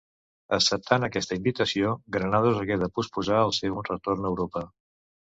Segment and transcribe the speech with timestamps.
[0.55, 4.65] Acceptant aquesta invitació, Granados hagué de posposar el seu retorn a Europa.